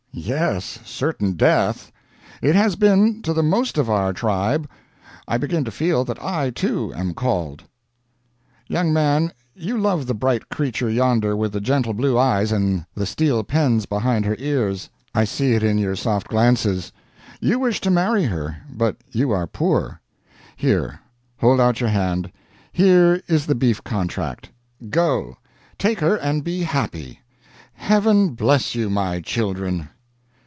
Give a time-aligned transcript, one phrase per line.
[0.13, 1.89] "Yes, certain death.
[2.41, 4.69] It has been, to the most of our tribe.
[5.25, 7.63] I begin to feel that I, too, am called.
[8.67, 13.05] Young man, you love the bright creature yonder with the gentle blue eyes and the
[13.05, 16.91] steel pens behind her ears I see it in your soft glances;
[17.39, 20.01] you wish to marry her but you are poor.
[20.57, 20.99] Here,
[21.39, 22.31] hold out your hand
[22.73, 24.51] here is the beef contract;
[24.89, 25.37] go,
[25.79, 27.21] take her and be happy!
[27.73, 29.87] Heaven bless you, my children!"